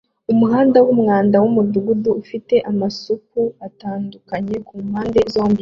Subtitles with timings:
[0.31, 5.49] Umuhanda wumwanda mumudugudu ufite amasupu atandukanye kumpande zombi